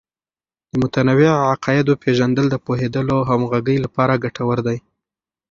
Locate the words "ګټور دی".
4.23-4.77